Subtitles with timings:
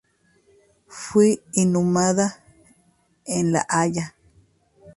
[0.87, 2.43] Fue inhumada
[3.23, 4.15] en La Haya.